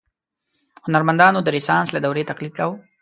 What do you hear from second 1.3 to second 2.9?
د رنسانس له دورې تقلید کاوه.